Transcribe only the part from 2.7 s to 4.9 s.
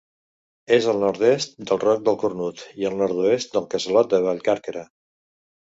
i al nord-oest del Casalot de Vallcàrquera.